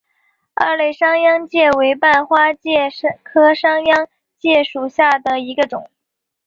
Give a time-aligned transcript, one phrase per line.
[0.55, 2.89] 二肋商鞅介为半花介
[3.21, 4.07] 科商鞅
[4.39, 5.91] 介属下的一个种。